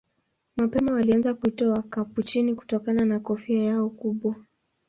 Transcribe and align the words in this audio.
Mapema 0.55 0.91
walianza 0.91 1.33
kuitwa 1.33 1.69
Wakapuchini 1.69 2.55
kutokana 2.55 3.05
na 3.05 3.19
kofia 3.19 3.63
yao 3.63 3.89
kubwa. 3.89 4.35